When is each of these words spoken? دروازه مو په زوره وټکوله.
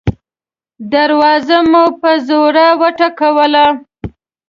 دروازه 0.93 1.57
مو 1.69 1.85
په 2.01 2.11
زوره 2.27 2.67
وټکوله. 2.81 3.65